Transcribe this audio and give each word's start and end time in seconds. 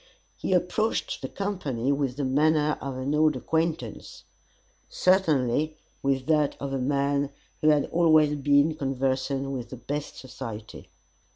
He 0.35 0.53
approached 0.53 1.21
the 1.21 1.29
company 1.29 1.91
with 1.91 2.15
the 2.17 2.25
manner 2.25 2.75
of 2.81 2.97
an 2.97 3.13
old 3.13 3.35
acquaintance; 3.35 4.23
certainly, 4.89 5.77
with 6.01 6.25
that 6.25 6.57
of 6.59 6.73
a 6.73 6.79
man 6.79 7.29
who 7.61 7.69
had 7.69 7.85
always 7.91 8.33
been 8.33 8.73
conversant 8.73 9.51
with 9.51 9.69
the 9.69 9.77
best 9.77 10.15
society. 10.17 10.89